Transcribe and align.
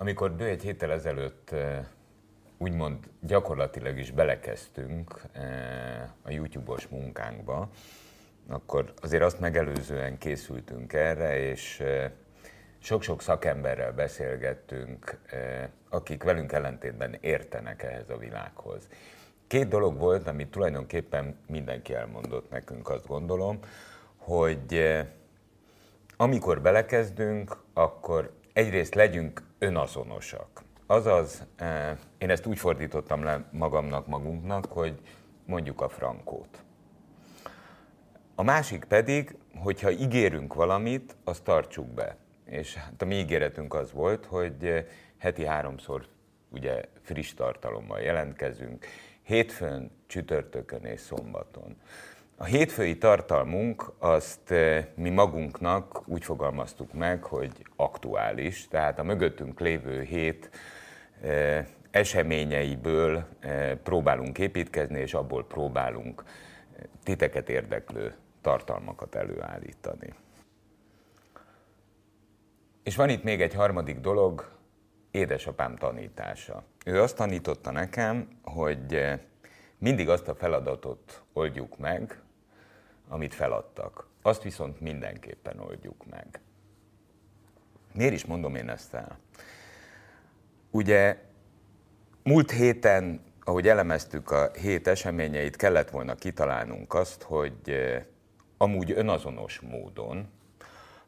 Amikor 0.00 0.36
Dő 0.36 0.44
egy 0.44 0.62
héttel 0.62 0.92
ezelőtt 0.92 1.54
úgymond 2.58 2.98
gyakorlatilag 3.20 3.98
is 3.98 4.10
belekezdtünk 4.10 5.22
a 6.22 6.30
YouTube-os 6.30 6.88
munkánkba, 6.88 7.70
akkor 8.48 8.92
azért 9.00 9.22
azt 9.22 9.40
megelőzően 9.40 10.18
készültünk 10.18 10.92
erre, 10.92 11.38
és 11.38 11.82
sok-sok 12.78 13.22
szakemberrel 13.22 13.92
beszélgettünk, 13.92 15.20
akik 15.88 16.22
velünk 16.22 16.52
ellentétben 16.52 17.16
értenek 17.20 17.82
ehhez 17.82 18.10
a 18.10 18.16
világhoz. 18.16 18.88
Két 19.46 19.68
dolog 19.68 19.98
volt, 19.98 20.26
amit 20.26 20.50
tulajdonképpen 20.50 21.38
mindenki 21.46 21.94
elmondott 21.94 22.50
nekünk, 22.50 22.88
azt 22.88 23.06
gondolom, 23.06 23.58
hogy 24.16 24.96
amikor 26.16 26.60
belekezdünk, 26.60 27.56
akkor 27.72 28.38
egyrészt 28.52 28.94
legyünk 28.94 29.42
önazonosak. 29.58 30.62
Azaz, 30.86 31.46
én 32.18 32.30
ezt 32.30 32.46
úgy 32.46 32.58
fordítottam 32.58 33.22
le 33.22 33.48
magamnak, 33.52 34.06
magunknak, 34.06 34.66
hogy 34.66 35.00
mondjuk 35.46 35.80
a 35.80 35.88
frankót. 35.88 36.62
A 38.34 38.42
másik 38.42 38.84
pedig, 38.84 39.36
hogyha 39.56 39.90
ígérünk 39.90 40.54
valamit, 40.54 41.16
azt 41.24 41.44
tartsuk 41.44 41.86
be. 41.86 42.16
És 42.44 42.74
hát 42.74 43.02
a 43.02 43.04
mi 43.04 43.14
ígéretünk 43.14 43.74
az 43.74 43.92
volt, 43.92 44.26
hogy 44.26 44.86
heti 45.18 45.44
háromszor 45.44 46.06
ugye 46.48 46.84
friss 47.02 47.34
tartalommal 47.34 48.00
jelentkezünk, 48.00 48.86
hétfőn, 49.22 49.90
csütörtökön 50.06 50.84
és 50.84 51.00
szombaton. 51.00 51.76
A 52.42 52.44
hétfői 52.44 52.98
tartalmunk 52.98 53.92
azt 53.98 54.54
mi 54.94 55.10
magunknak 55.10 56.08
úgy 56.08 56.24
fogalmaztuk 56.24 56.92
meg, 56.92 57.24
hogy 57.24 57.66
aktuális, 57.76 58.68
tehát 58.68 58.98
a 58.98 59.02
mögöttünk 59.02 59.60
lévő 59.60 60.02
hét 60.02 60.50
eseményeiből 61.90 63.26
próbálunk 63.82 64.38
építkezni, 64.38 65.00
és 65.00 65.14
abból 65.14 65.46
próbálunk 65.46 66.24
titeket 67.02 67.48
érdeklő 67.48 68.14
tartalmakat 68.40 69.14
előállítani. 69.14 70.14
És 72.82 72.96
van 72.96 73.08
itt 73.08 73.22
még 73.22 73.40
egy 73.40 73.54
harmadik 73.54 73.98
dolog, 73.98 74.48
édesapám 75.10 75.76
tanítása. 75.76 76.62
Ő 76.84 77.00
azt 77.00 77.16
tanította 77.16 77.70
nekem, 77.70 78.28
hogy 78.42 79.18
mindig 79.78 80.08
azt 80.08 80.28
a 80.28 80.34
feladatot 80.34 81.22
oldjuk 81.32 81.78
meg, 81.78 82.20
amit 83.10 83.34
feladtak. 83.34 84.06
Azt 84.22 84.42
viszont 84.42 84.80
mindenképpen 84.80 85.60
oldjuk 85.60 86.06
meg. 86.10 86.40
Miért 87.92 88.12
is 88.12 88.24
mondom 88.24 88.54
én 88.54 88.68
ezt 88.68 88.94
el? 88.94 89.18
Ugye 90.70 91.16
múlt 92.22 92.50
héten, 92.50 93.20
ahogy 93.40 93.68
elemeztük 93.68 94.30
a 94.30 94.50
hét 94.52 94.86
eseményeit, 94.86 95.56
kellett 95.56 95.90
volna 95.90 96.14
kitalálnunk 96.14 96.94
azt, 96.94 97.22
hogy 97.22 97.76
amúgy 98.56 98.90
önazonos 98.90 99.60
módon 99.60 100.28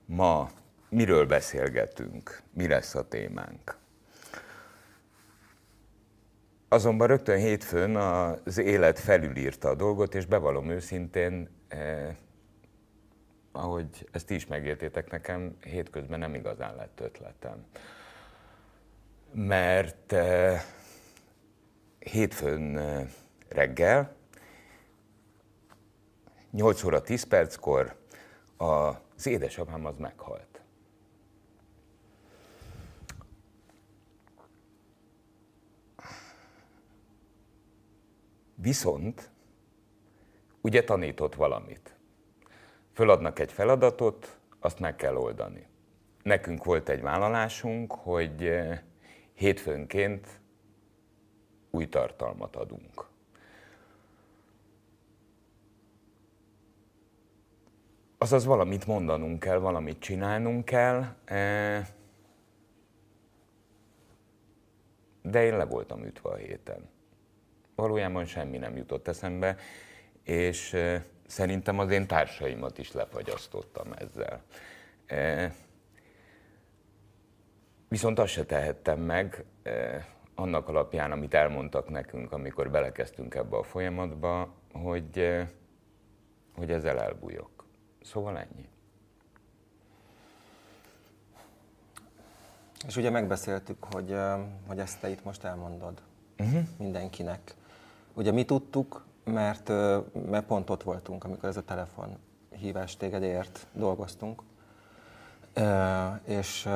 ma 0.05 0.51
miről 0.89 1.27
beszélgetünk, 1.27 2.43
mi 2.53 2.69
lesz 2.69 2.95
a 2.95 3.09
témánk. 3.09 3.81
Azonban 6.73 7.07
rögtön 7.07 7.39
hétfőn 7.39 7.97
az 7.97 8.59
élet 8.59 8.99
felülírta 8.99 9.69
a 9.69 9.75
dolgot, 9.75 10.15
és 10.15 10.27
bevallom 10.27 10.71
őszintén, 10.71 11.49
eh, 11.69 12.17
ahogy 13.53 14.09
ezt 14.13 14.31
is 14.31 14.47
megértétek 14.47 15.11
nekem, 15.11 15.57
hétközben 15.61 16.19
nem 16.19 16.35
igazán 16.35 16.77
lett 16.77 17.01
ötletem. 17.01 17.65
Mert 19.33 20.13
eh, 20.13 20.63
hétfőn 21.99 22.79
eh, 22.79 23.07
reggel 23.49 24.15
8 26.51 26.85
óra 26.85 27.01
10 27.01 27.23
perckor 27.23 27.97
az 28.57 29.27
édesapám 29.27 29.87
az 29.87 29.97
meghalt. 29.97 30.52
Viszont 38.63 39.31
ugye 40.61 40.85
tanított 40.85 41.35
valamit. 41.35 41.97
Föladnak 42.93 43.39
egy 43.39 43.53
feladatot, 43.53 44.39
azt 44.61 44.79
meg 44.79 44.97
kell 44.97 45.17
oldani. 45.17 45.67
Nekünk 46.23 46.65
volt 46.65 46.89
egy 46.89 47.01
vállalásunk, 47.01 47.93
hogy 47.93 48.45
eh, 48.45 48.81
hétfőnként 49.35 50.41
új 51.71 51.89
tartalmat 51.89 52.57
adunk. 52.57 53.11
azaz 58.23 58.45
valamit 58.45 58.87
mondanunk 58.87 59.39
kell, 59.41 59.59
valamit 59.59 59.99
csinálnunk 59.99 60.65
kell, 60.65 61.05
e, 61.25 61.89
de 65.23 65.45
én 65.45 65.57
le 65.57 65.65
voltam 65.65 66.05
ütve 66.05 66.31
a 66.31 66.35
héten. 66.35 66.89
Valójában 67.83 68.25
semmi 68.25 68.59
nem 68.59 68.77
jutott 68.77 69.09
eszembe, 69.09 69.57
és 70.23 70.77
szerintem 71.27 71.79
az 71.79 71.91
én 71.91 72.07
társaimat 72.07 72.79
is 72.79 72.93
lefagyasztottam 72.93 73.93
ezzel. 73.93 74.43
Viszont 77.89 78.19
azt 78.19 78.33
se 78.33 78.45
tehettem 78.45 79.01
meg, 79.01 79.45
annak 80.35 80.69
alapján, 80.69 81.13
amit 81.13 81.35
elmondtak 81.35 81.89
nekünk, 81.89 82.33
amikor 82.33 82.71
belekezdtünk 82.71 83.35
ebbe 83.35 83.57
a 83.57 83.63
folyamatba, 83.63 84.55
hogy, 84.73 85.39
hogy 86.55 86.71
ezzel 86.71 87.01
elbújok. 87.01 87.65
Szóval 88.03 88.39
ennyi. 88.39 88.69
És 92.87 92.97
ugye 92.97 93.11
megbeszéltük, 93.11 93.85
hogy, 93.85 94.17
hogy 94.67 94.79
ezt 94.79 95.01
te 95.01 95.09
itt 95.09 95.25
most 95.25 95.45
elmondod 95.45 96.03
uh-huh. 96.39 96.63
mindenkinek. 96.79 97.55
Ugye 98.15 98.33
mi 98.33 98.45
tudtuk, 98.45 99.05
mert, 99.25 99.69
mert 100.31 100.47
pont 100.47 100.71
ott 100.71 100.83
voltunk, 100.83 101.25
amikor 101.25 101.49
ez 101.49 101.57
a 101.57 101.65
telefon 101.65 102.19
hívás 102.51 102.97
téged 102.97 103.23
ért, 103.23 103.67
dolgoztunk. 103.73 104.43
És, 106.25 106.69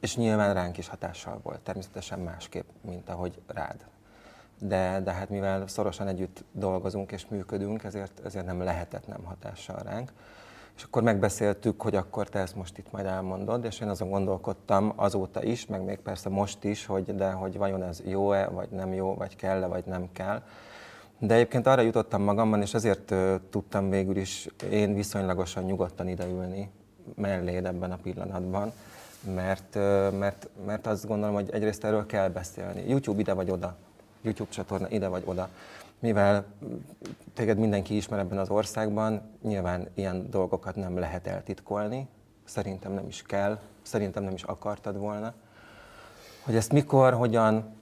és 0.00 0.16
nyilván 0.16 0.54
ránk 0.54 0.78
is 0.78 0.88
hatással 0.88 1.40
volt, 1.42 1.60
természetesen 1.60 2.18
másképp, 2.18 2.68
mint 2.80 3.08
ahogy 3.08 3.42
rád 3.46 3.86
de, 4.58 5.00
de 5.04 5.12
hát 5.12 5.28
mivel 5.28 5.66
szorosan 5.66 6.08
együtt 6.08 6.44
dolgozunk 6.52 7.12
és 7.12 7.26
működünk, 7.26 7.84
ezért, 7.84 8.20
ezért 8.24 8.46
nem 8.46 8.62
lehetett 8.62 9.06
nem 9.06 9.24
hatással 9.24 9.78
ránk. 9.84 10.12
És 10.78 10.84
akkor 10.84 11.02
megbeszéltük, 11.02 11.82
hogy 11.82 11.96
akkor 11.96 12.28
te 12.28 12.38
ezt 12.38 12.56
most 12.56 12.78
itt 12.78 12.92
majd 12.92 13.06
elmondod, 13.06 13.64
és 13.64 13.80
én 13.80 13.88
azon 13.88 14.10
gondolkodtam 14.10 14.92
azóta 14.96 15.42
is, 15.42 15.66
meg 15.66 15.82
még 15.84 15.98
persze 15.98 16.28
most 16.28 16.64
is, 16.64 16.86
hogy 16.86 17.14
de 17.14 17.30
hogy 17.30 17.56
vajon 17.56 17.82
ez 17.82 18.02
jó-e, 18.04 18.46
vagy 18.46 18.68
nem 18.70 18.92
jó, 18.92 19.14
vagy 19.14 19.36
kell-e, 19.36 19.66
vagy 19.66 19.84
nem 19.84 20.08
kell. 20.12 20.42
De 21.18 21.34
egyébként 21.34 21.66
arra 21.66 21.80
jutottam 21.80 22.22
magamban, 22.22 22.60
és 22.60 22.74
ezért 22.74 23.14
tudtam 23.50 23.90
végül 23.90 24.16
is 24.16 24.48
én 24.70 24.94
viszonylagosan 24.94 25.64
nyugodtan 25.64 26.08
ideülni 26.08 26.70
melléd 27.14 27.64
ebben 27.64 27.92
a 27.92 27.98
pillanatban, 28.02 28.72
mert, 29.34 29.74
mert, 30.18 30.48
mert 30.66 30.86
azt 30.86 31.06
gondolom, 31.06 31.34
hogy 31.34 31.50
egyrészt 31.52 31.84
erről 31.84 32.06
kell 32.06 32.28
beszélni. 32.28 32.88
YouTube 32.88 33.20
ide 33.20 33.32
vagy 33.32 33.50
oda 33.50 33.76
YouTube 34.22 34.50
csatorna 34.50 34.88
ide 34.90 35.08
vagy 35.08 35.22
oda. 35.24 35.48
Mivel 35.98 36.46
téged 37.34 37.58
mindenki 37.58 37.96
ismer 37.96 38.18
ebben 38.18 38.38
az 38.38 38.50
országban, 38.50 39.22
nyilván 39.42 39.88
ilyen 39.94 40.30
dolgokat 40.30 40.76
nem 40.76 40.98
lehet 40.98 41.26
eltitkolni, 41.26 42.08
szerintem 42.44 42.92
nem 42.92 43.06
is 43.06 43.22
kell, 43.22 43.58
szerintem 43.82 44.22
nem 44.22 44.34
is 44.34 44.42
akartad 44.42 44.98
volna. 44.98 45.34
Hogy 46.44 46.56
ezt 46.56 46.72
mikor, 46.72 47.12
hogyan 47.12 47.76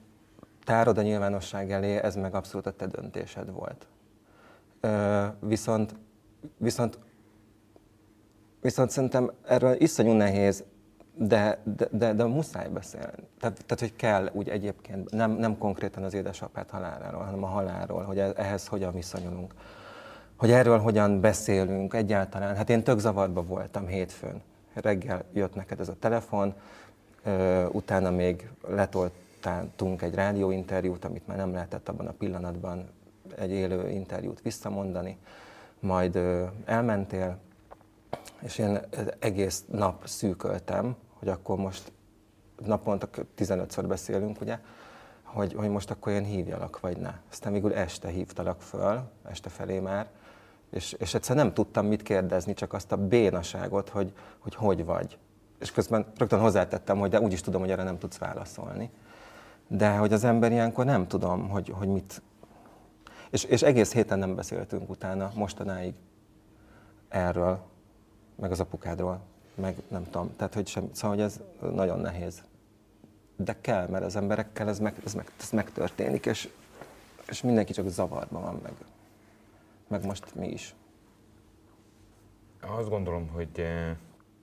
tárod 0.65 0.99
a 0.99 1.03
nyilvánosság 1.03 1.73
elé, 1.73 1.97
ez 1.97 2.17
meg 2.17 2.35
abszolút 2.35 2.67
a 2.67 2.71
te 2.71 2.87
döntésed 2.87 3.53
volt. 3.53 3.87
Ö, 4.81 5.27
viszont, 5.41 5.95
viszont, 6.57 6.99
viszont 8.61 8.91
szerintem 8.91 9.31
erről 9.47 9.81
iszonyú 9.81 10.13
nehéz 10.13 10.65
de, 11.19 11.59
de, 11.77 11.89
de, 11.91 12.13
de 12.13 12.25
muszáj 12.25 12.69
beszélni. 12.69 13.29
Tehát, 13.41 13.65
tehát, 13.67 13.81
hogy 13.81 13.97
kell 13.97 14.31
úgy 14.33 14.49
egyébként, 14.49 15.11
nem, 15.11 15.31
nem 15.31 15.59
konkrétan 15.59 16.03
az 16.03 16.15
édesapát 16.15 16.71
haláláról, 16.71 17.23
hanem 17.23 17.45
a 17.45 17.47
halálról, 17.47 18.03
hogy 18.03 18.19
e, 18.19 18.33
ehhez 18.37 18.67
hogyan 18.67 18.93
viszonyulunk. 18.93 19.55
Hogy 20.37 20.51
erről 20.51 20.79
hogyan 20.79 21.21
beszélünk 21.21 21.95
egyáltalán. 21.95 22.57
Hát 22.57 22.71
én 22.71 22.83
tök 22.83 22.99
zavarba 22.99 23.43
voltam 23.43 23.87
hétfőn. 23.87 24.43
Reggel 24.75 25.25
jött 25.33 25.55
neked 25.55 25.81
ez 25.81 25.89
a 25.89 25.97
telefon, 25.99 26.55
utána 27.71 28.11
még 28.11 28.51
letoltáltunk 28.69 30.03
egy 30.03 30.15
rádióinterjút, 30.15 31.05
amit 31.05 31.27
már 31.27 31.37
nem 31.37 31.53
lehetett 31.53 31.89
abban 31.89 32.07
a 32.07 32.13
pillanatban 32.13 32.89
egy 33.37 33.51
élő 33.51 33.91
interjút 33.91 34.43
visszamondani. 34.43 35.19
Majd 35.81 36.19
és 38.43 38.59
én 38.59 38.79
egész 39.19 39.65
nap 39.71 40.07
szűköltem, 40.07 40.97
hogy 41.19 41.29
akkor 41.29 41.57
most 41.57 41.93
naponta 42.65 43.09
15-ször 43.39 43.85
beszélünk, 43.89 44.41
ugye, 44.41 44.59
hogy, 45.23 45.55
hogy 45.55 45.69
most 45.69 45.91
akkor 45.91 46.13
én 46.13 46.25
hívjalak, 46.25 46.81
vagy 46.81 46.97
ne. 46.97 47.15
Aztán 47.31 47.53
végül 47.53 47.75
este 47.75 48.09
hívtalak 48.09 48.63
föl, 48.63 49.01
este 49.29 49.49
felé 49.49 49.79
már, 49.79 50.09
és, 50.71 50.93
és 50.93 51.15
egyszer 51.15 51.37
nem 51.37 51.55
tudtam 51.55 51.87
mit 51.87 52.03
kérdezni, 52.03 52.55
csak 52.55 52.73
azt 52.73 52.93
a 52.93 52.97
bénaságot, 52.97 53.89
hogy 53.89 54.13
hogy, 54.39 54.55
hogy 54.55 54.85
vagy. 54.85 55.19
És 55.59 55.73
közben 55.73 56.07
rögtön 56.17 56.41
hozzátettem, 56.41 56.99
hogy 56.99 57.11
de 57.11 57.21
úgyis 57.21 57.41
tudom, 57.41 57.61
hogy 57.61 57.71
erre 57.71 57.83
nem 57.83 57.99
tudsz 57.99 58.19
válaszolni. 58.19 58.91
De 59.69 59.97
hogy 59.97 60.13
az 60.13 60.25
ember 60.25 60.53
ilyenkor 60.53 60.85
nem 60.85 61.09
tudom, 61.09 61.49
hogy, 61.49 61.69
hogy 61.69 61.89
mit... 61.89 62.23
És, 63.31 63.45
és 63.45 63.63
egész 63.63 63.93
héten 63.93 64.19
nem 64.19 64.35
beszéltünk 64.35 64.91
utána, 64.91 65.31
mostanáig 65.35 65.95
erről, 67.09 67.61
meg 68.37 68.51
az 68.51 68.61
apukádról, 68.61 69.21
meg 69.57 69.77
nem 69.89 70.05
tudom. 70.05 70.37
Tehát, 70.37 70.55
hogy 70.55 70.67
sem, 70.67 70.89
szóval, 70.93 71.17
hogy 71.17 71.25
ez 71.25 71.41
nagyon 71.61 72.01
nehéz. 72.01 72.43
De 73.37 73.57
kell, 73.61 73.89
mert 73.89 74.05
az 74.05 74.17
emberekkel 74.17 74.69
ez, 74.69 74.79
meg, 74.79 74.95
ez, 75.05 75.15
meg, 75.15 75.31
ez 75.41 75.51
megtörténik, 75.51 76.27
és, 76.27 76.49
és 77.29 77.43
mindenki 77.43 77.73
csak 77.73 77.89
zavarban 77.89 78.43
van, 78.43 78.61
meg, 78.63 78.73
meg 79.89 80.05
most 80.05 80.35
mi 80.35 80.49
is. 80.49 80.75
Azt 82.61 82.89
gondolom, 82.89 83.29
hogy 83.29 83.49
eh, 83.55 83.97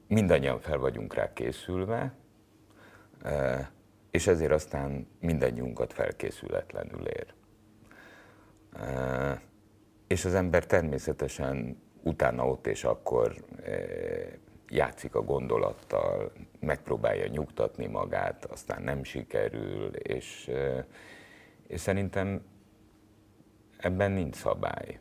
mindannyian 0.08 0.60
fel 0.60 0.78
vagyunk 0.78 1.14
rá 1.14 1.34
készülve, 1.34 2.14
eh, 3.22 3.68
és 4.12 4.28
ezért 4.28 4.52
aztán 4.52 5.08
mindannyiunkat 5.20 5.94
felkészületlenül 5.94 7.08
ér. 7.08 7.34
Eh, 8.80 9.40
és 10.08 10.26
az 10.26 10.34
ember 10.34 10.66
természetesen 10.66 11.82
utána 12.04 12.48
ott 12.48 12.68
és 12.68 12.84
akkor 12.84 13.46
játszik 14.70 15.16
a 15.16 15.22
gondolattal, 15.22 16.32
megpróbálja 16.60 17.28
nyugtatni 17.28 17.88
magát, 17.88 18.46
aztán 18.46 18.82
nem 18.84 19.04
sikerül, 19.04 19.96
és, 19.96 20.52
és 21.68 21.80
szerintem 21.80 22.42
ebben 23.78 24.12
nincs 24.12 24.36
szabály. 24.36 25.00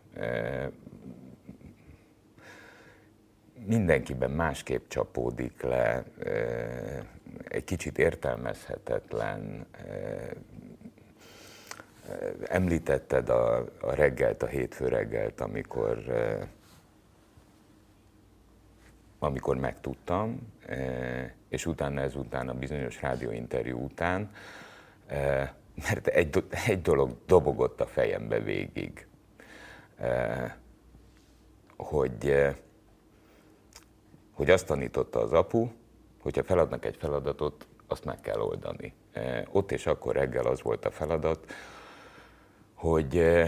Mindenkiben 3.66 4.30
másképp 4.30 4.88
csapódik 4.88 5.62
le, 5.62 6.04
egy 7.48 7.64
kicsit 7.64 7.98
értelmezhetetlen. 7.98 9.66
Említetted 12.44 13.28
a, 13.28 13.56
a 13.80 13.94
reggelt, 13.94 14.42
a 14.42 14.46
hétfő 14.46 14.88
reggelt, 14.88 15.40
amikor 15.40 16.04
amikor 19.22 19.56
megtudtam, 19.56 20.52
és 21.48 21.66
utána 21.66 22.00
ezután 22.00 22.48
a 22.48 22.54
bizonyos 22.54 23.00
rádióinterjú 23.00 23.78
után, 23.78 24.30
mert 25.74 26.06
egy, 26.06 26.44
egy 26.66 26.82
dolog 26.82 27.16
dobogott 27.26 27.80
a 27.80 27.86
fejembe 27.86 28.40
végig, 28.40 29.06
hogy, 31.76 32.46
hogy 34.32 34.50
azt 34.50 34.66
tanította 34.66 35.20
az 35.20 35.32
apu, 35.32 35.68
hogyha 36.20 36.44
feladnak 36.44 36.84
egy 36.84 36.96
feladatot, 36.96 37.66
azt 37.86 38.04
meg 38.04 38.20
kell 38.20 38.40
oldani. 38.40 38.94
Ott 39.50 39.72
és 39.72 39.86
akkor 39.86 40.14
reggel 40.14 40.46
az 40.46 40.62
volt 40.62 40.84
a 40.84 40.90
feladat, 40.90 41.52
hogy, 42.74 43.42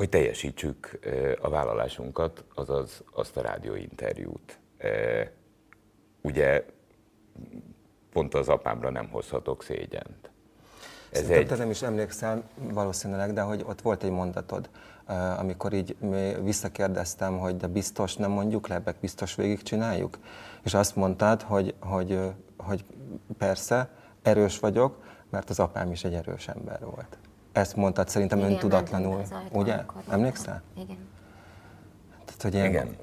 hogy 0.00 0.08
teljesítsük 0.08 0.98
a 1.40 1.48
vállalásunkat, 1.48 2.44
azaz 2.54 3.02
azt 3.12 3.36
a 3.36 3.40
rádióinterjút. 3.40 4.58
Ugye 6.20 6.64
pont 8.12 8.34
az 8.34 8.48
apámra 8.48 8.90
nem 8.90 9.08
hozhatok 9.08 9.62
szégyent. 9.62 10.30
Ez 11.10 11.28
egy... 11.28 11.46
te 11.46 11.56
nem 11.56 11.70
is 11.70 11.82
emlékszel 11.82 12.42
valószínűleg, 12.54 13.32
de 13.32 13.40
hogy 13.40 13.64
ott 13.66 13.80
volt 13.80 14.02
egy 14.02 14.10
mondatod, 14.10 14.70
amikor 15.38 15.72
így 15.72 15.96
visszakérdeztem, 16.42 17.38
hogy 17.38 17.56
de 17.56 17.66
biztos 17.66 18.16
nem 18.16 18.30
mondjuk 18.30 18.68
le, 18.68 18.82
biztos 19.00 19.34
végigcsináljuk? 19.34 20.18
És 20.62 20.74
azt 20.74 20.96
mondtad, 20.96 21.42
hogy, 21.42 21.74
hogy, 21.80 22.20
hogy 22.56 22.84
persze, 23.38 23.90
erős 24.22 24.58
vagyok, 24.58 25.04
mert 25.30 25.50
az 25.50 25.58
apám 25.58 25.90
is 25.90 26.04
egy 26.04 26.14
erős 26.14 26.48
ember 26.48 26.80
volt. 26.84 27.18
Ezt 27.52 27.76
mondtad 27.76 28.08
szerintem 28.08 28.38
Igen, 28.38 28.50
öntudatlanul, 28.50 29.22
ugye? 29.52 29.76
Emlékszel? 30.08 30.62
Igen. 30.74 31.08
Tehát, 32.24 32.42
hogy 32.42 32.54
ilyen, 32.54 32.66
Igen. 32.66 32.96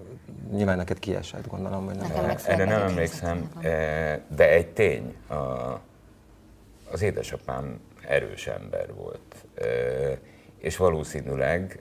Nyilván 0.51 0.77
neked 0.77 0.99
kiesett, 0.99 1.47
gondolom, 1.47 1.85
hogy 1.85 1.95
nem. 1.95 2.07
Nekem 2.07 2.35
Erre 2.45 2.65
nem 2.65 2.81
emlékszem, 2.81 3.49
de 4.27 4.49
egy 4.49 4.67
tény, 4.67 5.15
a, 5.27 5.33
az 6.91 7.01
édesapám 7.01 7.79
erős 8.07 8.47
ember 8.47 8.93
volt, 8.93 9.45
és 10.57 10.77
valószínűleg 10.77 11.79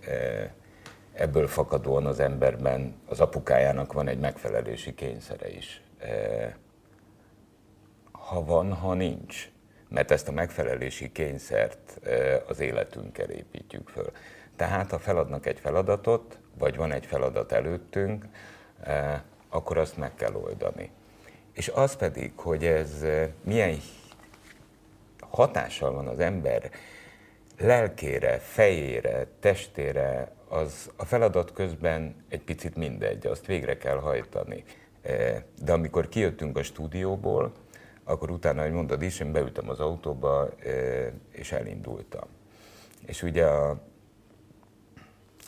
ebből 1.13 1.47
fakadóan 1.47 2.07
az 2.07 2.21
emberben 2.21 2.95
az 3.09 3.21
apukájának 3.21 3.93
van 3.93 4.09
egy 4.09 4.19
megfelelési 4.19 4.95
kényszere 4.95 5.51
is. 5.51 5.83
Ha 8.13 8.45
van, 8.45 8.73
ha 8.73 8.95
nincs 8.95 9.51
mert 9.97 10.11
ezt 10.11 10.29
a 10.29 10.33
megfelelési 10.33 11.13
kényszert 11.13 12.01
az 12.47 12.61
életünkkel 12.61 13.31
építjük 13.31 13.89
föl. 13.89 14.11
Tehát 14.57 14.91
ha 14.91 14.99
feladnak 14.99 15.47
egy 15.47 15.59
feladatot, 15.61 16.39
vagy 16.59 16.77
van 16.77 16.93
egy 16.93 17.07
feladat 17.07 17.53
előttünk, 17.53 18.25
akkor 19.49 19.79
azt 19.79 19.97
meg 19.97 20.15
kell 20.15 20.35
oldani. 20.35 20.91
És 21.53 21.69
az 21.69 21.97
pedig, 21.97 22.33
hogy 22.37 22.65
ez 22.65 23.05
milyen 23.43 23.77
hatással 25.31 25.93
van 25.93 26.07
az 26.07 26.19
ember 26.19 26.71
lelkére, 27.59 28.39
fejére, 28.39 29.27
testére, 29.41 30.33
az 30.49 30.91
a 30.97 31.05
feladat 31.05 31.53
közben 31.53 32.25
egy 32.29 32.43
picit 32.43 32.77
mindegy, 32.77 33.27
azt 33.27 33.47
végre 33.47 33.77
kell 33.77 33.99
hajtani. 33.99 34.65
De 35.63 35.73
amikor 35.73 36.09
kijöttünk 36.09 36.57
a 36.57 36.63
stúdióból, 36.63 37.53
akkor 38.09 38.31
utána, 38.31 38.63
hogy 38.63 38.73
mondod 38.73 39.03
is, 39.03 39.21
én 39.21 39.33
beültem 39.33 39.69
az 39.69 39.81
autóba, 39.81 40.49
és 41.31 41.53
elindultam. 41.53 42.29
És 43.07 43.23
ugye 43.23 43.45
a 43.45 43.83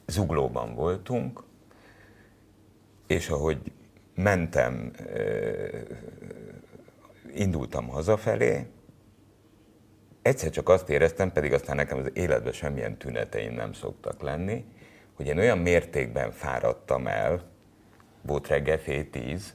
zuglóban 0.07 0.75
voltunk, 0.75 1.43
és 3.07 3.29
ahogy 3.29 3.73
mentem, 4.15 4.93
indultam 7.35 7.89
hazafelé, 7.89 8.67
egyszer 10.23 10.51
csak 10.51 10.69
azt 10.69 10.89
éreztem, 10.89 11.33
pedig 11.33 11.53
aztán 11.53 11.77
nekem 11.77 11.99
az 11.99 12.11
életben 12.13 12.53
semmilyen 12.53 12.97
tüneteim 12.97 13.53
nem 13.53 13.73
szoktak 13.73 14.23
lenni, 14.23 14.65
hogy 15.15 15.27
én 15.27 15.39
olyan 15.39 15.59
mértékben 15.59 16.33
fáradtam 16.33 17.07
el, 17.07 17.43
volt 18.23 18.49
reggel 18.49 18.79
fél 18.79 19.11
tíz, 19.11 19.55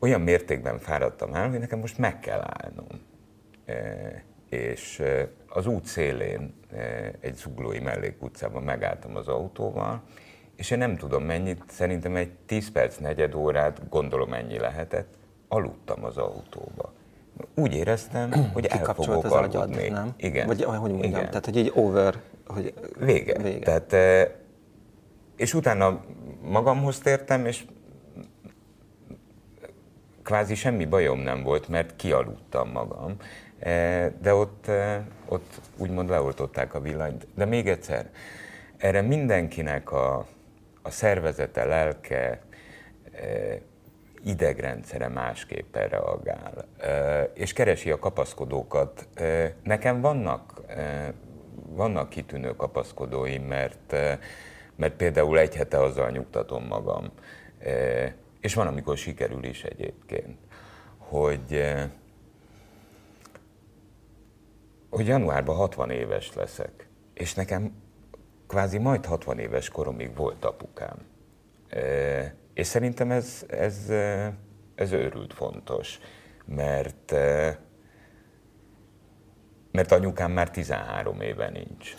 olyan 0.00 0.20
mértékben 0.20 0.78
fáradtam 0.78 1.34
el, 1.34 1.48
hogy 1.48 1.58
nekem 1.58 1.78
most 1.78 1.98
meg 1.98 2.20
kell 2.20 2.40
állnom. 2.46 2.86
E, 3.64 4.24
és 4.48 4.98
e, 4.98 5.28
az 5.48 5.66
út 5.66 5.84
szélén, 5.84 6.54
e, 6.72 7.12
egy 7.20 7.34
zuglói 7.34 7.78
mellékutcában 7.78 8.62
megálltam 8.62 9.16
az 9.16 9.28
autóval, 9.28 10.02
és 10.56 10.70
én 10.70 10.78
nem 10.78 10.96
tudom 10.96 11.24
mennyit, 11.24 11.62
szerintem 11.68 12.16
egy 12.16 12.30
10 12.46 12.70
perc, 12.70 12.96
negyed 12.96 13.34
órát, 13.34 13.88
gondolom 13.88 14.32
ennyi 14.32 14.58
lehetett, 14.58 15.14
aludtam 15.48 16.04
az 16.04 16.16
autóba. 16.16 16.92
Úgy 17.54 17.74
éreztem, 17.74 18.30
hogy 18.54 18.66
el 18.66 18.94
fogok 18.94 19.24
az 19.24 19.32
aludni. 19.32 19.56
Agyad, 19.56 19.90
nem? 19.90 20.14
Igen. 20.16 20.46
Vagy 20.46 20.62
hogy 20.62 20.78
mondjam, 20.80 21.10
Igen. 21.10 21.26
tehát 21.28 21.44
hogy 21.44 21.56
egy 21.56 21.72
over, 21.74 22.20
hogy 22.46 22.74
vége. 22.98 23.38
vége. 23.42 23.64
Tehát, 23.64 23.94
és 25.36 25.54
utána 25.54 26.04
magamhoz 26.42 26.98
tértem, 26.98 27.46
és 27.46 27.64
kvázi 30.30 30.54
semmi 30.54 30.84
bajom 30.84 31.18
nem 31.18 31.42
volt, 31.42 31.68
mert 31.68 31.96
kialudtam 31.96 32.70
magam, 32.70 33.16
e, 33.58 34.08
de 34.22 34.34
ott, 34.34 34.66
e, 34.66 35.06
ott 35.28 35.60
úgymond 35.76 36.08
leoltották 36.08 36.74
a 36.74 36.80
villanyt. 36.80 37.26
De 37.34 37.44
még 37.44 37.68
egyszer, 37.68 38.10
erre 38.76 39.00
mindenkinek 39.00 39.92
a, 39.92 40.26
a 40.82 40.90
szervezete, 40.90 41.64
lelke, 41.64 42.40
e, 43.12 43.60
idegrendszere 44.24 45.08
másképpen 45.08 45.88
reagál, 45.88 46.64
és 47.34 47.52
keresi 47.52 47.90
a 47.90 47.98
kapaszkodókat. 47.98 49.08
Nekem 49.62 50.00
vannak, 50.00 50.60
vannak 51.66 52.08
kitűnő 52.08 52.56
kapaszkodóim, 52.56 53.42
mert, 53.42 53.96
mert 54.76 54.94
például 54.96 55.38
egy 55.38 55.54
hete 55.54 55.78
azzal 55.82 56.10
nyugtatom 56.10 56.64
magam, 56.64 57.10
és 58.40 58.54
van, 58.54 58.66
amikor 58.66 58.96
sikerül 58.96 59.44
is 59.44 59.64
egyébként, 59.64 60.38
hogy, 60.98 61.52
eh, 61.52 61.90
hogy 64.90 65.06
januárban 65.06 65.56
60 65.56 65.90
éves 65.90 66.34
leszek, 66.34 66.88
és 67.14 67.34
nekem 67.34 67.72
kvázi 68.46 68.78
majd 68.78 69.06
60 69.06 69.38
éves 69.38 69.68
koromig 69.68 70.16
volt 70.16 70.44
apukám. 70.44 70.96
Eh, 71.68 72.32
és 72.54 72.66
szerintem 72.66 73.10
ez, 73.10 73.44
ez, 73.48 73.88
eh, 73.88 74.32
ez 74.74 74.92
őrült 74.92 75.32
fontos, 75.32 75.98
mert 76.44 77.14
mert 79.72 79.92
anyukám 79.92 80.32
már 80.32 80.50
13 80.50 81.20
éve 81.20 81.50
nincs. 81.50 81.94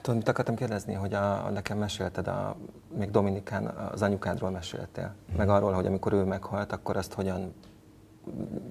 Tudod, 0.00 0.16
mit 0.16 0.28
akartam 0.28 0.54
kérdezni, 0.54 0.94
hogy 0.94 1.14
a, 1.14 1.44
a 1.44 1.50
nekem 1.50 1.78
mesélted, 1.78 2.26
a, 2.26 2.56
még 2.96 3.10
Dominikán 3.10 3.66
az 3.66 4.02
anyukádról 4.02 4.50
meséltél, 4.50 5.14
hmm. 5.26 5.36
meg 5.36 5.48
arról, 5.48 5.72
hogy 5.72 5.86
amikor 5.86 6.12
ő 6.12 6.24
meghalt, 6.24 6.72
akkor 6.72 6.96
azt 6.96 7.12
hogyan 7.12 7.54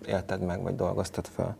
élted 0.05 0.41
meg, 0.41 0.61
vagy 0.61 0.75
dolgoztad 0.75 1.25
fel. 1.25 1.55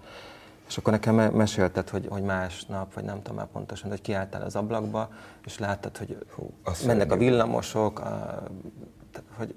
És 0.67 0.77
akkor 0.77 0.93
nekem 0.93 1.15
mesélted, 1.15 1.89
hogy, 1.89 2.07
hogy 2.09 2.23
másnap, 2.23 2.93
vagy 2.93 3.03
nem 3.03 3.21
tudom 3.21 3.35
már 3.37 3.47
pontosan, 3.47 3.89
hogy 3.89 4.01
kiálltál 4.01 4.41
az 4.41 4.55
ablakba, 4.55 5.09
és 5.45 5.59
láttad, 5.59 5.97
hogy 5.97 6.25
Hú, 6.35 6.53
mennek 6.85 7.11
a 7.11 7.17
villamosok, 7.17 7.99
a, 7.99 8.43
hogy 9.37 9.55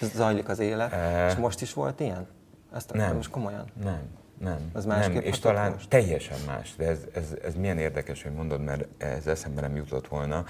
zajlik 0.00 0.48
az 0.48 0.58
élet. 0.58 0.92
E... 0.92 1.26
És 1.26 1.34
most 1.34 1.60
is 1.60 1.72
volt 1.72 2.00
ilyen? 2.00 2.26
Ezt 2.72 2.92
nem. 2.92 3.14
most 3.16 3.30
komolyan? 3.30 3.64
Nem. 3.82 4.00
Nem, 4.38 4.70
az 4.72 4.84
nem. 4.84 5.12
és 5.12 5.38
talán 5.38 5.70
most? 5.72 5.88
teljesen 5.88 6.38
más, 6.46 6.74
de 6.76 6.86
ez, 6.86 6.98
ez, 7.14 7.34
ez 7.42 7.54
milyen 7.54 7.78
érdekes, 7.78 8.22
hogy 8.22 8.32
mondod, 8.32 8.60
mert 8.60 9.02
ez 9.02 9.26
eszembe 9.26 9.60
nem 9.60 9.76
jutott 9.76 10.08
volna. 10.08 10.44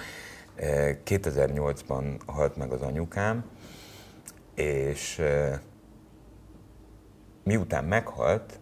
2008-ban 1.04 2.04
e, 2.04 2.32
halt 2.32 2.56
meg 2.56 2.72
az 2.72 2.82
anyukám, 2.82 3.50
és 4.54 5.18
e, 5.18 5.60
miután 7.42 7.84
meghalt, 7.84 8.58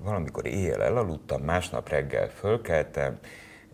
valamikor 0.00 0.46
éjjel 0.46 0.82
elaludtam, 0.82 1.42
másnap 1.42 1.88
reggel 1.88 2.28
fölkeltem, 2.28 3.18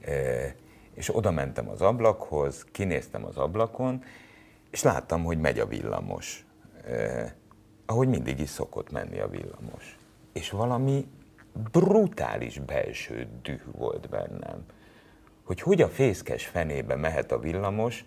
e, 0.00 0.54
és 0.94 1.16
oda 1.16 1.30
mentem 1.30 1.68
az 1.68 1.80
ablakhoz, 1.80 2.64
kinéztem 2.72 3.24
az 3.24 3.36
ablakon, 3.36 4.04
és 4.70 4.82
láttam, 4.82 5.24
hogy 5.24 5.38
megy 5.38 5.58
a 5.58 5.66
villamos. 5.66 6.46
Ahogy 7.86 8.08
mindig 8.08 8.38
is 8.38 8.48
szokott 8.48 8.90
menni 8.90 9.18
a 9.18 9.28
villamos. 9.28 9.98
És 10.32 10.50
valami 10.50 11.08
brutális 11.72 12.58
belső 12.58 13.28
düh 13.42 13.62
volt 13.72 14.08
bennem, 14.08 14.64
hogy 15.44 15.60
hogy 15.60 15.82
a 15.82 15.88
fészkes 15.88 16.46
fenébe 16.46 16.96
mehet 16.96 17.32
a 17.32 17.38
villamos, 17.38 18.04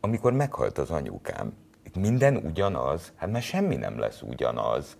amikor 0.00 0.32
meghalt 0.32 0.78
az 0.78 0.90
anyukám. 0.90 1.56
Minden 1.98 2.36
ugyanaz, 2.36 3.12
hát 3.16 3.30
már 3.30 3.42
semmi 3.42 3.76
nem 3.76 3.98
lesz 3.98 4.22
ugyanaz. 4.22 4.96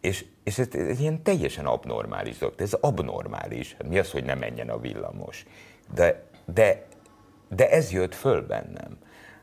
És, 0.00 0.24
és 0.42 0.58
ez, 0.58 0.68
ez 0.72 1.00
ilyen 1.00 1.22
teljesen 1.22 1.66
abnormális 1.66 2.38
dolog. 2.38 2.60
Ez 2.60 2.72
abnormális. 2.72 3.72
Hát 3.72 3.88
mi 3.88 3.98
az, 3.98 4.10
hogy 4.10 4.24
ne 4.24 4.34
menjen 4.34 4.68
a 4.68 4.78
villamos? 4.78 5.46
De, 5.94 6.24
de, 6.44 6.86
de 7.48 7.70
ez 7.70 7.92
jött 7.92 8.14
föl 8.14 8.46
bennem. 8.46 8.98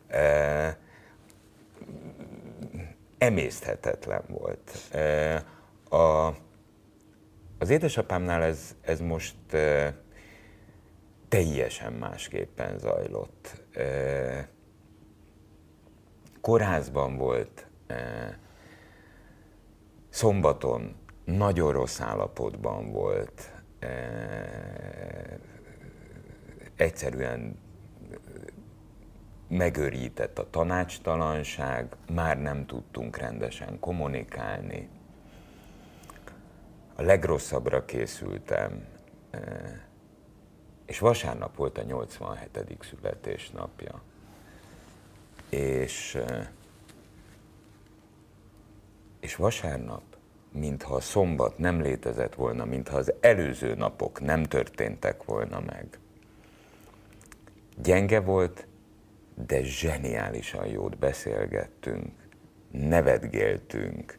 E, 0.07 0.77
emészthetetlen 3.19 4.23
volt. 4.27 4.71
E, 4.91 5.35
a, 5.95 6.35
az 7.57 7.69
édesapámnál 7.69 8.43
ez, 8.43 8.75
ez 8.81 8.99
most 8.99 9.53
e, 9.53 9.95
teljesen 11.27 11.93
másképpen 11.93 12.77
zajlott. 12.77 13.63
E, 13.73 14.49
kórházban 16.41 17.17
volt, 17.17 17.67
szombaton 20.09 20.95
nagyon 21.25 21.71
rossz 21.71 21.99
állapotban 21.99 22.91
volt, 22.91 23.51
egyszerűen 26.75 27.59
megörített 29.49 30.39
a 30.39 30.49
tanácstalanság, 30.49 31.95
már 32.13 32.41
nem 32.41 32.65
tudtunk 32.65 33.17
rendesen 33.17 33.79
kommunikálni. 33.79 34.89
A 36.95 37.01
legrosszabbra 37.01 37.85
készültem, 37.85 38.85
eh, 39.29 39.41
és 40.85 40.99
vasárnap 40.99 41.55
volt 41.55 41.77
a 41.77 41.83
87. 41.83 42.83
születésnapja. 42.83 44.01
És, 45.49 46.15
eh, 46.15 46.47
és 49.19 49.35
vasárnap, 49.35 50.03
mintha 50.51 50.95
a 50.95 50.99
szombat 50.99 51.57
nem 51.57 51.81
létezett 51.81 52.35
volna, 52.35 52.65
mintha 52.65 52.97
az 52.97 53.13
előző 53.19 53.75
napok 53.75 54.21
nem 54.21 54.43
történtek 54.43 55.23
volna 55.23 55.59
meg. 55.59 55.99
Gyenge 57.81 58.19
volt, 58.19 58.67
de 59.45 59.63
zseniálisan 59.63 60.67
jót 60.67 60.97
beszélgettünk, 60.97 62.29
nevetgéltünk, 62.71 64.17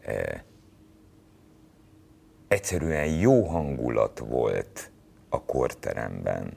eh, 0.00 0.40
egyszerűen 2.48 3.06
jó 3.06 3.44
hangulat 3.44 4.18
volt 4.18 4.90
a 5.28 5.44
korteremben. 5.44 6.56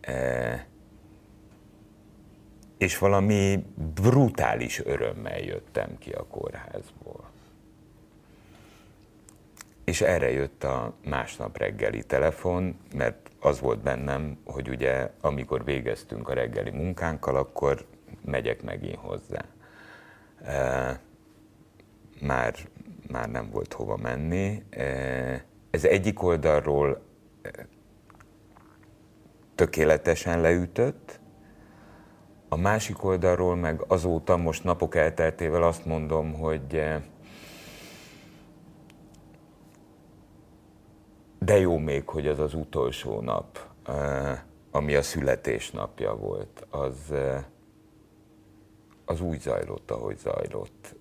Eh, 0.00 0.64
és 2.78 2.98
valami 2.98 3.66
brutális 3.94 4.84
örömmel 4.84 5.38
jöttem 5.38 5.98
ki 5.98 6.10
a 6.12 6.26
kórházból. 6.26 7.30
És 9.86 10.00
erre 10.00 10.30
jött 10.30 10.64
a 10.64 10.94
másnap 11.04 11.58
reggeli 11.58 12.02
telefon, 12.02 12.76
mert 12.94 13.30
az 13.40 13.60
volt 13.60 13.82
bennem, 13.82 14.38
hogy 14.44 14.68
ugye 14.68 15.10
amikor 15.20 15.64
végeztünk 15.64 16.28
a 16.28 16.34
reggeli 16.34 16.70
munkánkkal, 16.70 17.36
akkor 17.36 17.86
megyek 18.24 18.62
megint 18.62 18.98
hozzá. 18.98 19.44
Már, 22.20 22.54
már 23.10 23.28
nem 23.30 23.50
volt 23.50 23.72
hova 23.72 23.96
menni. 23.96 24.62
Ez 25.70 25.84
egyik 25.84 26.22
oldalról 26.22 27.02
tökéletesen 29.54 30.40
leütött, 30.40 31.20
a 32.48 32.56
másik 32.56 33.04
oldalról 33.04 33.56
meg 33.56 33.84
azóta 33.88 34.36
most 34.36 34.64
napok 34.64 34.94
elteltével 34.94 35.62
azt 35.62 35.84
mondom, 35.84 36.32
hogy 36.32 36.84
De 41.46 41.58
jó 41.58 41.78
még, 41.78 42.08
hogy 42.08 42.26
az 42.26 42.38
az 42.38 42.54
utolsó 42.54 43.20
nap, 43.20 43.58
ami 44.70 44.94
a 44.94 45.02
születésnapja 45.02 46.16
volt, 46.16 46.66
az, 46.70 47.12
az 49.04 49.20
úgy 49.20 49.40
zajlott, 49.40 49.90
ahogy 49.90 50.18
zajlott. 50.18 50.94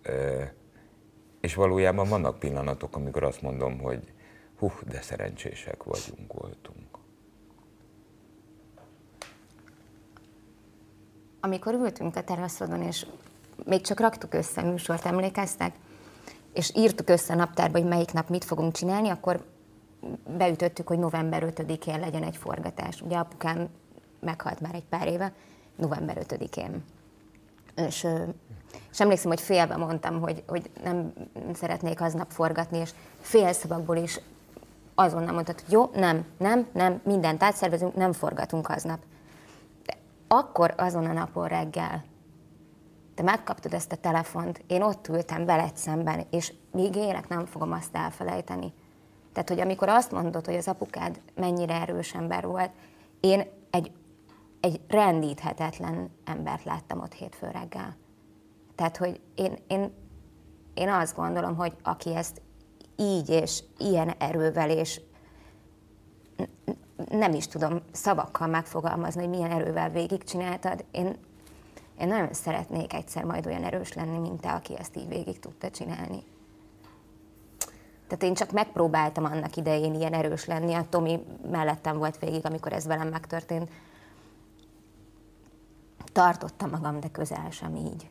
És 1.42 1.56
valójában 1.56 2.10
vannak 2.10 2.40
pillanatok, 2.40 2.96
amikor 2.96 3.24
azt 3.24 3.42
mondom, 3.42 3.80
hogy 3.80 4.14
hú, 4.60 4.72
de 4.90 5.02
szerencsések 5.02 5.84
vagyunk, 5.84 6.34
voltunk. 6.34 6.98
Amikor 11.40 11.74
ültünk 11.74 12.16
a 12.16 12.24
teraszodon, 12.24 12.82
és 12.82 13.06
még 13.64 13.82
csak 13.82 14.00
raktuk 14.00 14.34
össze 14.34 14.62
a 14.62 14.66
műsort, 14.66 15.06
emlékeztek? 15.06 15.76
És 16.54 16.72
írtuk 16.76 17.10
össze 17.10 17.34
a 17.34 17.36
naptárba, 17.36 17.80
hogy 17.80 17.88
melyik 17.88 18.12
nap 18.12 18.30
mit 18.30 18.44
fogunk 18.44 18.74
csinálni, 18.74 19.10
akkor 19.10 19.54
beütöttük, 20.38 20.88
hogy 20.88 21.00
november 21.00 21.54
5-én 21.56 22.00
legyen 22.00 22.24
egy 22.24 22.38
forgatás. 22.38 23.02
Ugye 23.02 23.18
apukám 23.18 23.70
meghalt 24.20 24.60
már 24.60 24.76
egy 24.76 24.86
pár 24.86 25.08
éve, 25.08 25.34
november 25.76 26.18
5-én. 26.28 26.84
És, 27.76 28.08
és 28.92 29.00
emlékszem, 29.00 29.30
hogy 29.30 29.42
félbe 29.42 29.76
mondtam, 29.76 30.22
hogy, 30.22 30.44
hogy 30.48 30.70
nem 30.84 31.14
szeretnék 31.54 32.02
aznap 32.02 32.32
forgatni, 32.32 32.78
és 32.78 32.94
félszavakból 33.22 33.96
is 33.96 34.20
azonnal 34.96 35.34
mondtad, 35.34 35.62
hogy 35.62 35.72
jó, 35.72 35.90
nem, 35.94 36.26
nem, 36.38 36.68
nem, 36.74 37.02
mindent 37.04 37.44
átszervezünk, 37.44 37.96
nem 37.96 38.14
forgatunk 38.14 38.70
aznap. 38.70 39.00
De 39.86 39.98
akkor 40.28 40.74
azon 40.78 41.06
a 41.06 41.14
napon 41.14 41.48
reggel 41.48 42.04
te 43.16 43.24
megkaptad 43.24 43.74
ezt 43.74 43.92
a 43.92 43.96
telefont, 43.96 44.64
én 44.68 44.82
ott 44.82 45.08
ültem 45.08 45.46
veled 45.46 45.78
szemben, 45.78 46.26
és 46.30 46.54
még 46.72 46.96
élek 46.96 47.28
nem 47.28 47.46
fogom 47.46 47.72
azt 47.72 47.96
elfelejteni 47.96 48.74
tehát, 49.36 49.50
hogy 49.50 49.60
amikor 49.60 49.90
azt 49.90 50.12
mondod, 50.12 50.46
hogy 50.46 50.56
az 50.56 50.68
apukád 50.68 51.22
mennyire 51.36 51.74
erős 51.74 52.14
ember 52.14 52.46
volt, 52.46 52.72
én 53.20 53.44
egy, 53.70 53.92
egy 54.60 54.82
rendíthetetlen 54.88 56.10
embert 56.26 56.64
láttam 56.64 57.00
ott 57.00 57.14
hétfő 57.14 57.48
reggel. 57.52 57.96
Tehát, 58.76 58.98
hogy 58.98 59.20
én, 59.36 59.58
én, 59.68 59.94
én 60.74 60.90
azt 60.90 61.16
gondolom, 61.16 61.56
hogy 61.56 61.76
aki 61.84 62.16
ezt 62.16 62.42
így 62.96 63.30
és 63.30 63.64
ilyen 63.78 64.10
erővel 64.10 64.70
és 64.70 65.02
nem 67.10 67.34
is 67.34 67.48
tudom 67.48 67.82
szavakkal 67.92 68.48
megfogalmazni, 68.48 69.22
hogy 69.22 69.30
milyen 69.30 69.52
erővel 69.52 69.90
végigcsináltad. 69.90 70.86
Én, 70.92 71.18
én 72.00 72.08
nagyon 72.08 72.34
szeretnék 72.34 72.94
egyszer 72.94 73.24
majd 73.24 73.46
olyan 73.46 73.64
erős 73.64 73.94
lenni, 73.94 74.18
mint 74.18 74.42
te, 74.42 74.52
aki 74.52 74.78
ezt 74.78 74.98
így 74.98 75.08
végig 75.08 75.40
tudta 75.40 75.70
csinálni. 75.70 76.24
Tehát 78.08 78.24
én 78.24 78.34
csak 78.34 78.52
megpróbáltam 78.52 79.24
annak 79.24 79.56
idején 79.56 79.94
ilyen 79.94 80.14
erős 80.14 80.46
lenni, 80.46 80.74
a 80.74 80.86
Tomi 80.90 81.26
mellettem 81.52 81.98
volt 81.98 82.20
végig, 82.20 82.46
amikor 82.46 82.74
ez 82.74 82.86
velem 82.86 83.08
megtörtént. 83.08 83.70
Tartottam 86.12 86.70
magam, 86.70 87.00
de 87.00 87.08
közel 87.08 87.50
sem 87.50 87.76
így. 87.76 88.10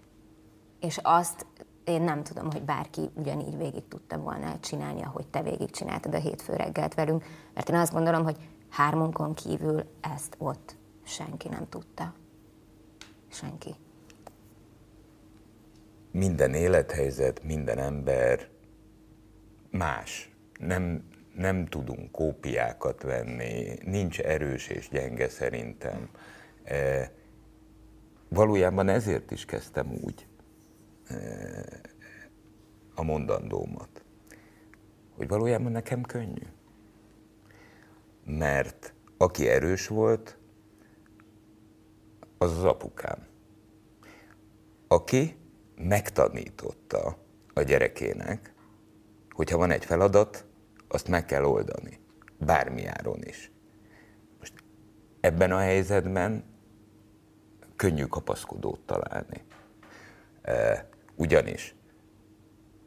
És 0.80 0.98
azt 1.02 1.46
én 1.84 2.02
nem 2.02 2.22
tudom, 2.22 2.50
hogy 2.50 2.62
bárki 2.62 3.10
ugyanígy 3.14 3.56
végig 3.56 3.88
tudta 3.88 4.18
volna 4.18 4.60
csinálni, 4.60 5.02
ahogy 5.02 5.26
te 5.26 5.42
végig 5.42 5.70
csináltad 5.70 6.14
a 6.14 6.18
hétfő 6.18 6.54
reggelt 6.54 6.94
velünk, 6.94 7.24
mert 7.54 7.68
én 7.68 7.76
azt 7.76 7.92
gondolom, 7.92 8.24
hogy 8.24 8.36
hármunkon 8.68 9.34
kívül 9.34 9.84
ezt 10.00 10.34
ott 10.38 10.76
senki 11.02 11.48
nem 11.48 11.68
tudta. 11.68 12.14
Senki. 13.28 13.74
Minden 16.10 16.54
élethelyzet, 16.54 17.42
minden 17.42 17.78
ember 17.78 18.48
más. 19.74 20.30
Nem, 20.58 21.04
nem 21.34 21.66
tudunk 21.66 22.10
kópiákat 22.10 23.02
venni, 23.02 23.78
nincs 23.84 24.20
erős 24.20 24.68
és 24.68 24.88
gyenge 24.88 25.28
szerintem. 25.28 26.08
E, 26.64 27.10
valójában 28.28 28.88
ezért 28.88 29.30
is 29.30 29.44
kezdtem 29.44 29.92
úgy 30.02 30.26
e, 31.08 31.16
a 32.94 33.02
mondandómat, 33.02 34.04
hogy 35.16 35.28
valójában 35.28 35.72
nekem 35.72 36.02
könnyű. 36.02 36.46
Mert 38.24 38.94
aki 39.16 39.48
erős 39.48 39.86
volt, 39.86 40.38
az 42.38 42.58
az 42.58 42.64
apukám, 42.64 43.26
aki 44.88 45.36
megtanította 45.76 47.18
a 47.54 47.62
gyerekének, 47.62 48.53
hogyha 49.34 49.56
van 49.56 49.70
egy 49.70 49.84
feladat, 49.84 50.46
azt 50.88 51.08
meg 51.08 51.24
kell 51.24 51.44
oldani. 51.44 52.00
Bármi 52.38 52.86
áron 52.86 53.22
is. 53.22 53.52
Most 54.38 54.52
ebben 55.20 55.52
a 55.52 55.58
helyzetben 55.58 56.44
könnyű 57.76 58.04
kapaszkodót 58.04 58.80
találni. 58.80 59.44
Ugyanis, 61.14 61.74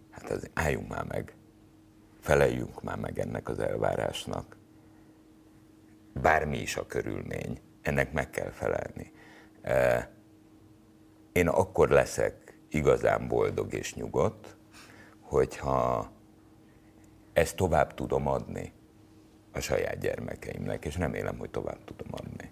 hát 0.09 0.29
az, 0.29 0.49
álljunk 0.53 0.87
már 0.87 1.05
meg, 1.05 1.35
feleljünk 2.19 2.83
már 2.83 2.97
meg 2.97 3.19
ennek 3.19 3.49
az 3.49 3.59
elvárásnak. 3.59 4.57
Bármi 6.13 6.57
is 6.57 6.77
a 6.77 6.85
körülmény, 6.85 7.61
ennek 7.81 8.13
meg 8.13 8.29
kell 8.29 8.49
felelni. 8.49 9.11
Én 11.31 11.47
akkor 11.47 11.89
leszek 11.89 12.59
igazán 12.69 13.27
boldog 13.27 13.73
és 13.73 13.95
nyugodt, 13.95 14.57
hogyha 15.19 16.11
ezt 17.37 17.55
tovább 17.55 17.93
tudom 17.93 18.27
adni 18.27 18.71
a 19.51 19.59
saját 19.59 19.99
gyermekeimnek, 19.99 20.85
és 20.85 20.97
remélem, 20.97 21.37
hogy 21.37 21.49
tovább 21.49 21.77
tudom 21.85 22.07
adni. 22.11 22.51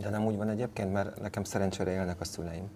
De 0.00 0.10
nem 0.10 0.24
úgy 0.24 0.36
van 0.36 0.48
egyébként, 0.48 0.92
mert 0.92 1.20
nekem 1.20 1.44
szerencsére 1.44 1.90
élnek 1.90 2.20
a 2.20 2.24
szüleim. 2.24 2.70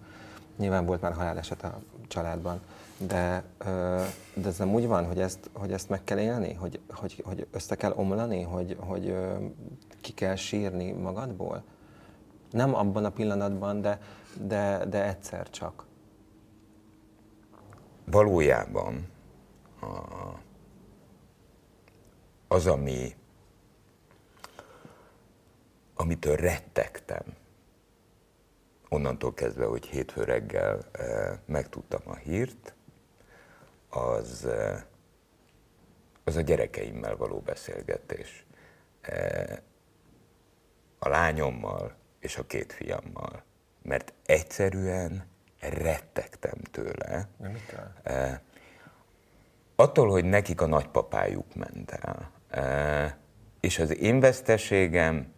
Nyilván 0.57 0.85
volt 0.85 1.01
már 1.01 1.13
haláleset 1.13 1.63
a 1.63 1.79
családban, 2.07 2.61
de, 2.97 3.43
de 4.33 4.47
ez 4.47 4.57
nem 4.57 4.73
úgy 4.73 4.87
van, 4.87 5.05
hogy 5.05 5.19
ezt, 5.19 5.49
hogy 5.53 5.71
ezt 5.71 5.89
meg 5.89 6.03
kell 6.03 6.19
élni, 6.19 6.53
hogy, 6.53 6.79
hogy, 6.89 7.23
hogy 7.25 7.47
össze 7.51 7.75
kell 7.75 7.93
omlani, 7.95 8.41
hogy, 8.41 8.77
hogy 8.79 9.15
ki 10.01 10.13
kell 10.13 10.35
sírni 10.35 10.91
magadból? 10.91 11.63
Nem 12.51 12.75
abban 12.75 13.05
a 13.05 13.09
pillanatban, 13.09 13.81
de, 13.81 13.99
de, 14.41 14.85
de 14.85 15.07
egyszer 15.07 15.49
csak. 15.49 15.85
Valójában 18.05 19.07
a, 19.81 19.85
az, 22.47 22.67
ami, 22.67 23.15
amitől 25.95 26.35
rettegtem, 26.35 27.23
onnantól 28.89 29.33
kezdve, 29.33 29.65
hogy 29.65 29.85
hétfő 29.85 30.23
reggel 30.23 30.79
e, 30.91 31.39
megtudtam 31.45 32.01
a 32.05 32.15
hírt, 32.15 32.75
az, 33.89 34.45
e, 34.45 34.85
az 36.23 36.35
a 36.35 36.41
gyerekeimmel 36.41 37.15
való 37.15 37.39
beszélgetés. 37.39 38.45
E, 39.01 39.61
a 40.99 41.07
lányommal 41.07 41.95
és 42.19 42.37
a 42.37 42.45
két 42.45 42.73
fiammal. 42.73 43.43
Mert 43.81 44.13
egyszerűen 44.25 45.27
rettegtem 45.59 46.57
tőle. 46.71 47.29
E, 48.03 48.41
attól, 49.75 50.09
hogy 50.09 50.25
nekik 50.25 50.61
a 50.61 50.65
nagypapájuk 50.65 51.55
ment 51.55 51.91
el 51.91 52.36
és 53.59 53.79
az 53.79 53.97
én 53.97 54.19
veszteségem 54.19 55.33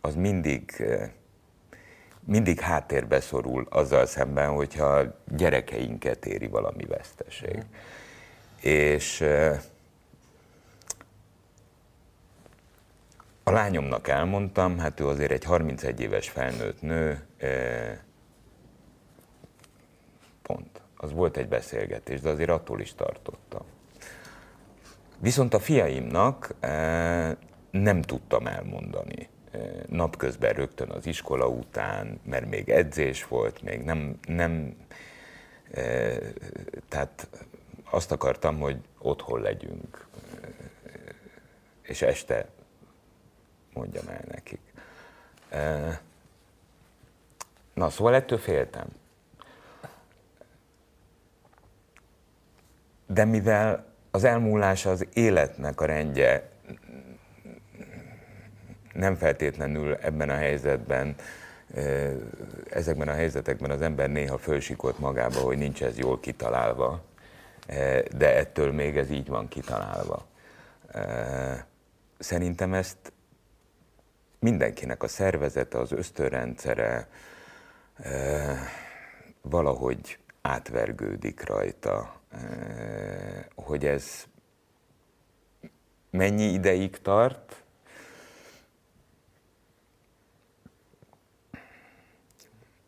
az 0.00 0.14
mindig, 0.14 0.84
mindig 2.24 2.60
háttérbe 2.60 3.20
szorul 3.20 3.66
azzal 3.70 4.06
szemben, 4.06 4.50
hogyha 4.50 5.02
gyerekeinket 5.36 6.26
éri 6.26 6.46
valami 6.46 6.84
veszteség. 6.84 7.62
És 8.60 9.20
a 13.42 13.50
lányomnak 13.50 14.08
elmondtam, 14.08 14.78
hát 14.78 15.00
ő 15.00 15.06
azért 15.06 15.30
egy 15.30 15.44
31 15.44 16.00
éves 16.00 16.28
felnőtt 16.28 16.82
nő, 16.82 17.24
pont. 20.42 20.80
Az 20.96 21.12
volt 21.12 21.36
egy 21.36 21.48
beszélgetés, 21.48 22.20
de 22.20 22.28
azért 22.28 22.50
attól 22.50 22.80
is 22.80 22.94
tartottam. 22.94 23.62
Viszont 25.20 25.54
a 25.54 25.58
fiaimnak 25.58 26.54
eh, 26.60 27.36
nem 27.70 28.02
tudtam 28.02 28.46
elmondani 28.46 29.28
eh, 29.50 29.60
napközben 29.86 30.52
rögtön 30.52 30.90
az 30.90 31.06
iskola 31.06 31.48
után, 31.48 32.20
mert 32.24 32.46
még 32.46 32.68
edzés 32.68 33.26
volt, 33.26 33.62
még 33.62 33.82
nem, 33.82 34.18
nem 34.28 34.76
eh, 35.70 36.18
tehát 36.88 37.28
azt 37.90 38.12
akartam, 38.12 38.58
hogy 38.58 38.76
otthon 38.98 39.40
legyünk, 39.40 40.06
és 41.82 42.02
este 42.02 42.48
mondjam 43.72 44.08
el 44.08 44.24
nekik. 44.28 44.60
Na, 47.74 47.90
szóval 47.90 48.14
ettől 48.14 48.38
féltem. 48.38 48.86
De 53.06 53.24
mivel 53.24 53.89
az 54.10 54.24
elmúlás 54.24 54.86
az 54.86 55.06
életnek 55.12 55.80
a 55.80 55.84
rendje 55.84 56.48
nem 58.92 59.14
feltétlenül 59.14 59.94
ebben 59.94 60.30
a 60.30 60.34
helyzetben, 60.34 61.14
ezekben 62.70 63.08
a 63.08 63.12
helyzetekben 63.12 63.70
az 63.70 63.82
ember 63.82 64.10
néha 64.10 64.38
fölsikolt 64.38 64.98
magába, 64.98 65.40
hogy 65.40 65.58
nincs 65.58 65.82
ez 65.82 65.98
jól 65.98 66.20
kitalálva, 66.20 67.02
de 68.16 68.36
ettől 68.36 68.72
még 68.72 68.96
ez 68.96 69.10
így 69.10 69.28
van 69.28 69.48
kitalálva. 69.48 70.26
Szerintem 72.18 72.74
ezt 72.74 73.12
mindenkinek 74.38 75.02
a 75.02 75.08
szervezete, 75.08 75.78
az 75.78 75.92
ösztönrendszere 75.92 77.08
valahogy 79.42 80.18
átvergődik 80.42 81.44
rajta, 81.44 82.20
Eh, 82.30 83.44
hogy 83.54 83.86
ez 83.86 84.24
mennyi 86.10 86.42
ideig 86.42 87.00
tart, 87.00 87.64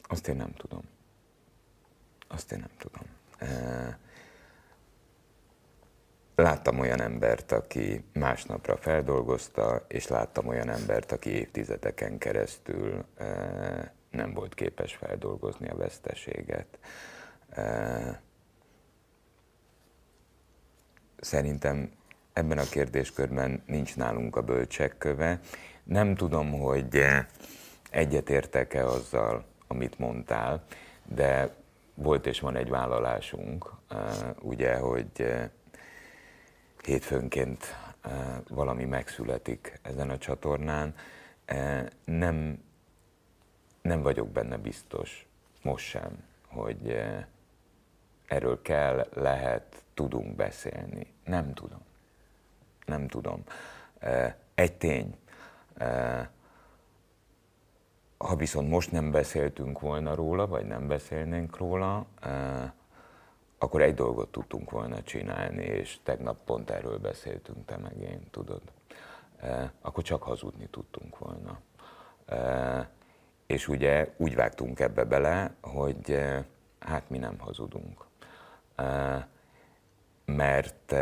azt 0.02 0.28
én 0.28 0.36
nem 0.36 0.52
tudom. 0.52 0.82
Azt 2.28 2.52
én 2.52 2.58
nem 2.58 2.76
tudom. 2.78 3.06
Eh, 3.38 3.96
láttam 6.34 6.78
olyan 6.78 7.00
embert, 7.00 7.52
aki 7.52 8.04
másnapra 8.12 8.76
feldolgozta, 8.76 9.84
és 9.88 10.06
láttam 10.06 10.46
olyan 10.46 10.68
embert, 10.68 11.12
aki 11.12 11.30
évtizedeken 11.30 12.18
keresztül 12.18 13.04
eh, 13.16 13.90
nem 14.10 14.32
volt 14.32 14.54
képes 14.54 14.94
feldolgozni 14.94 15.68
a 15.68 15.76
veszteséget. 15.76 16.78
Szerintem 21.20 21.90
ebben 22.32 22.58
a 22.58 22.64
kérdéskörben 22.64 23.62
nincs 23.66 23.96
nálunk 23.96 24.36
a 24.36 24.42
bölcsek 24.42 24.98
köve. 24.98 25.40
Nem 25.84 26.14
tudom, 26.14 26.52
hogy 26.52 27.04
egyetértek-e 27.90 28.86
azzal, 28.86 29.44
amit 29.66 29.98
mondtál, 29.98 30.64
de 31.04 31.54
volt 31.94 32.26
és 32.26 32.40
van 32.40 32.56
egy 32.56 32.68
vállalásunk, 32.68 33.72
ugye, 34.40 34.76
hogy 34.76 35.34
hétfőnként 36.84 37.76
valami 38.48 38.84
megszületik 38.84 39.80
ezen 39.82 40.10
a 40.10 40.18
csatornán. 40.18 40.94
Nem, 42.04 42.64
nem 43.82 44.02
vagyok 44.02 44.28
benne 44.28 44.56
biztos, 44.56 45.26
most 45.62 45.86
sem, 45.86 46.24
hogy 46.46 47.02
erről 48.32 48.62
kell, 48.62 49.06
lehet, 49.14 49.84
tudunk 49.94 50.36
beszélni. 50.36 51.14
Nem 51.24 51.54
tudom. 51.54 51.80
Nem 52.86 53.08
tudom. 53.08 53.42
Egy 54.54 54.76
tény. 54.76 55.16
ha 58.16 58.36
viszont 58.36 58.68
most 58.68 58.92
nem 58.92 59.10
beszéltünk 59.10 59.80
volna 59.80 60.14
róla, 60.14 60.46
vagy 60.46 60.66
nem 60.66 60.88
beszélnénk 60.88 61.56
róla, 61.56 62.06
akkor 63.58 63.82
egy 63.82 63.94
dolgot 63.94 64.32
tudtunk 64.32 64.70
volna 64.70 65.02
csinálni, 65.02 65.64
és 65.64 65.98
tegnap 66.02 66.44
pont 66.44 66.70
erről 66.70 66.98
beszéltünk 66.98 67.64
te 67.64 67.76
meg 67.76 68.00
én, 68.00 68.20
tudod. 68.30 68.62
Akkor 69.80 70.02
csak 70.02 70.22
hazudni 70.22 70.66
tudtunk 70.70 71.18
volna. 71.18 71.60
És 73.46 73.68
ugye 73.68 74.12
úgy 74.16 74.34
vágtunk 74.34 74.80
ebbe 74.80 75.04
bele, 75.04 75.54
hogy 75.60 76.18
hát 76.78 77.10
mi 77.10 77.18
nem 77.18 77.38
hazudunk. 77.38 78.04
Mert 80.24 80.94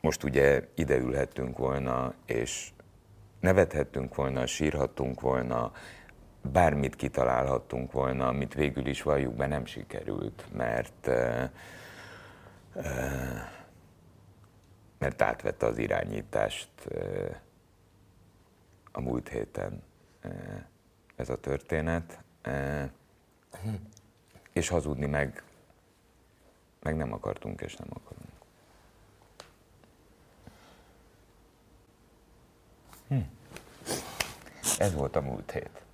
most 0.00 0.24
ugye 0.24 0.68
ide 0.74 0.96
ülhettünk 0.96 1.58
volna, 1.58 2.14
és 2.26 2.70
nevethettünk 3.40 4.14
volna, 4.14 4.46
sírhattunk 4.46 5.20
volna, 5.20 5.72
bármit 6.52 6.96
kitalálhattunk 6.96 7.92
volna, 7.92 8.26
amit 8.26 8.54
végül 8.54 8.86
is 8.86 9.02
valljuk 9.02 9.34
be 9.34 9.46
nem 9.46 9.64
sikerült, 9.64 10.44
mert 10.52 11.10
mert 14.98 15.22
átvette 15.22 15.66
az 15.66 15.78
irányítást 15.78 16.68
a 18.92 19.00
múlt 19.00 19.28
héten 19.28 19.82
ez 21.16 21.28
a 21.28 21.36
történet, 21.36 22.18
és 24.52 24.68
hazudni 24.68 25.06
meg, 25.06 25.42
meg 26.82 26.96
nem 26.96 27.12
akartunk 27.12 27.60
és 27.60 27.76
nem 27.76 27.88
akarunk. 27.90 28.32
Hm. 33.08 33.20
Ez 34.78 34.94
volt 34.94 35.16
a 35.16 35.20
múlt 35.20 35.50
hét. 35.50 35.85